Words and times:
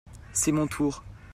c'est 0.33 0.51
mon 0.51 0.65
tour. 0.65 1.03